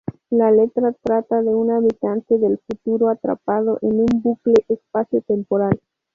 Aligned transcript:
La 0.31 0.49
letra 0.49 0.95
trata 1.03 1.43
de 1.43 1.49
un 1.53 1.69
habitante 1.69 2.39
del 2.39 2.57
futuro 2.65 3.09
atrapado 3.09 3.77
en 3.83 3.99
un 3.99 4.07
bucle 4.23 4.55
espacio-temporal. 4.67 5.79